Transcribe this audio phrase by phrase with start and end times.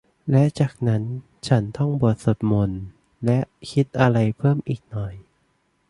[0.31, 1.03] และจากนั้น
[1.47, 2.81] ฉันท่องบทสวดมนต์
[3.25, 3.39] และ
[3.71, 5.13] คิดอะไรเพิ่มอีกหน่อย